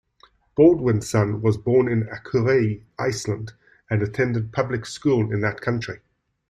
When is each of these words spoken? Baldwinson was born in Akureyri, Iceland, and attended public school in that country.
Baldwinson 0.55 1.43
was 1.43 1.57
born 1.59 1.87
in 1.87 2.05
Akureyri, 2.07 2.81
Iceland, 2.97 3.53
and 3.87 4.01
attended 4.01 4.51
public 4.51 4.83
school 4.87 5.31
in 5.31 5.41
that 5.41 5.61
country. 5.61 5.99